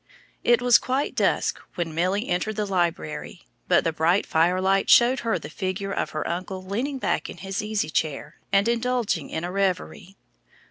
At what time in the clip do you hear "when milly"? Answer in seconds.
1.75-2.27